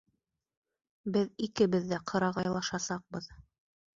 [1.17, 3.29] Беҙ икебеҙ ҙә ҡырағайлашасаҡбыҙ.